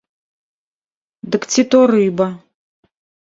Дык 1.35 1.43
ці 1.55 1.63
то 1.75 1.79
рыба? 1.93 2.27